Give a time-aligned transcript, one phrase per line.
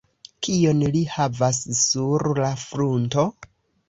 [0.45, 3.27] Kion li havas sur la frunto?